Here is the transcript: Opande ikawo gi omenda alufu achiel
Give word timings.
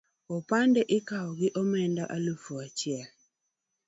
Opande 0.37 0.81
ikawo 0.97 1.29
gi 1.39 1.47
omenda 1.61 2.03
alufu 2.15 2.51
achiel 2.65 3.07